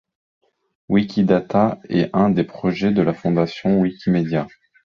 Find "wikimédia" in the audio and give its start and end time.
3.81-4.47